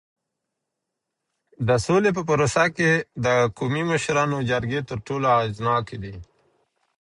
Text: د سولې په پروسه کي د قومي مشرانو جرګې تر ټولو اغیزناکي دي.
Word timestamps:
د 1.67 1.69
سولې 1.85 2.11
په 2.17 2.21
پروسه 2.29 2.63
کي 2.77 2.91
د 3.25 3.27
قومي 3.57 3.83
مشرانو 3.91 4.37
جرګې 4.49 4.79
تر 4.89 4.97
ټولو 5.07 5.25
اغیزناکي 5.39 5.97
دي. 6.03 6.15